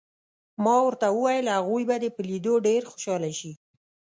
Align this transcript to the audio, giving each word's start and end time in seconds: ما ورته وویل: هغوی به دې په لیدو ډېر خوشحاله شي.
ما 0.63 0.75
ورته 0.85 1.07
وویل: 1.15 1.45
هغوی 1.57 1.83
به 1.89 1.95
دې 2.01 2.09
په 2.15 2.21
لیدو 2.29 2.53
ډېر 2.67 2.81
خوشحاله 2.91 3.31
شي. 3.39 3.51